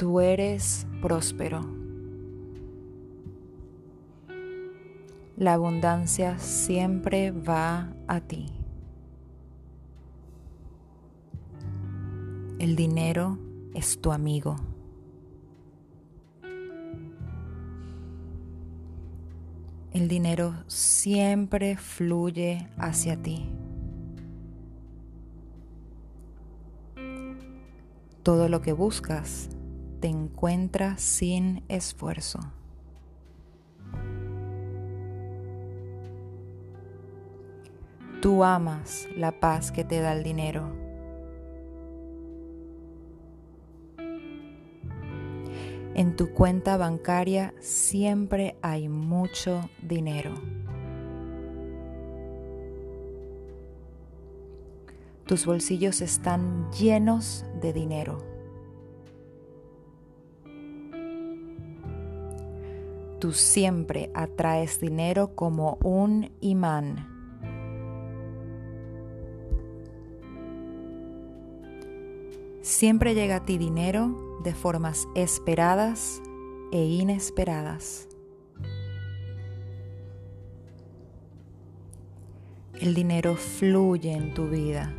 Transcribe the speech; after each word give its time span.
Tú 0.00 0.18
eres 0.20 0.86
próspero. 1.02 1.60
La 5.36 5.52
abundancia 5.52 6.38
siempre 6.38 7.32
va 7.32 7.92
a 8.06 8.22
ti. 8.22 8.46
El 12.58 12.76
dinero 12.76 13.38
es 13.74 14.00
tu 14.00 14.10
amigo. 14.10 14.56
El 19.92 20.08
dinero 20.08 20.54
siempre 20.66 21.76
fluye 21.76 22.70
hacia 22.78 23.20
ti. 23.20 23.50
Todo 28.22 28.48
lo 28.48 28.62
que 28.62 28.72
buscas 28.72 29.50
te 30.00 30.08
encuentra 30.08 30.96
sin 30.98 31.62
esfuerzo. 31.68 32.40
Tú 38.20 38.44
amas 38.44 39.08
la 39.16 39.40
paz 39.40 39.72
que 39.72 39.84
te 39.84 40.00
da 40.00 40.12
el 40.12 40.22
dinero. 40.22 40.72
En 45.94 46.16
tu 46.16 46.32
cuenta 46.32 46.76
bancaria 46.76 47.54
siempre 47.60 48.56
hay 48.62 48.88
mucho 48.88 49.68
dinero. 49.82 50.34
Tus 55.26 55.46
bolsillos 55.46 56.00
están 56.00 56.70
llenos 56.72 57.44
de 57.60 57.72
dinero. 57.72 58.29
Tú 63.20 63.34
siempre 63.34 64.10
atraes 64.14 64.80
dinero 64.80 65.36
como 65.36 65.76
un 65.84 66.32
imán. 66.40 67.06
Siempre 72.62 73.14
llega 73.14 73.36
a 73.36 73.44
ti 73.44 73.58
dinero 73.58 74.38
de 74.42 74.54
formas 74.54 75.06
esperadas 75.14 76.22
e 76.72 76.82
inesperadas. 76.82 78.08
El 82.80 82.94
dinero 82.94 83.36
fluye 83.36 84.12
en 84.12 84.32
tu 84.32 84.48
vida. 84.48 84.94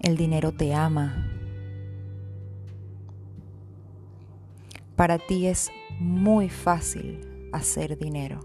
El 0.00 0.16
dinero 0.16 0.50
te 0.50 0.74
ama. 0.74 1.31
Para 5.02 5.18
ti 5.18 5.48
es 5.48 5.72
muy 5.98 6.48
fácil 6.48 7.48
hacer 7.50 7.98
dinero. 7.98 8.38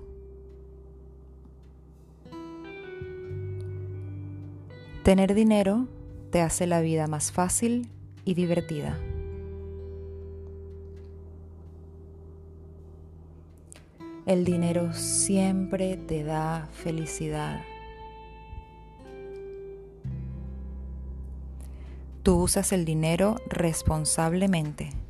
Tener 5.04 5.36
dinero 5.36 5.88
te 6.32 6.42
hace 6.42 6.66
la 6.66 6.82
vida 6.82 7.06
más 7.06 7.32
fácil 7.32 7.92
y 8.26 8.34
divertida. 8.34 8.98
El 14.26 14.44
dinero 14.44 14.94
siempre 14.94 15.96
te 15.96 16.24
da 16.24 16.70
felicidad. 16.74 17.62
Tú 22.24 22.42
usas 22.42 22.72
el 22.72 22.84
dinero 22.84 23.36
responsablemente. 23.48 25.07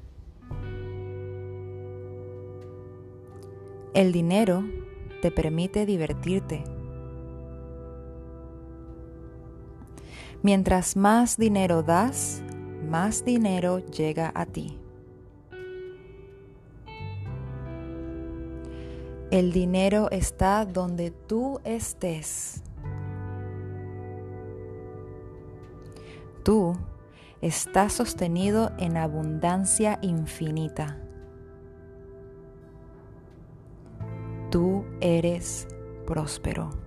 El 3.94 4.12
dinero 4.12 4.64
te 5.22 5.32
permite 5.32 5.86
divertirte. 5.86 6.64
Mientras 10.44 10.96
más 10.96 11.38
dinero 11.38 11.84
das, 11.84 12.44
más 12.88 13.26
dinero 13.26 13.80
llega 13.80 14.32
a 14.36 14.46
ti. 14.46 14.80
El 19.32 19.52
dinero 19.52 20.10
está 20.12 20.66
donde 20.66 21.12
tú 21.12 21.60
estés. 21.66 22.64
Tú 26.44 26.78
estás 27.42 27.92
sostenido 27.92 28.72
en 28.78 28.96
abundancia 28.96 30.00
infinita. 30.02 31.07
Tú 34.50 34.86
eres 35.02 35.68
próspero. 36.06 36.87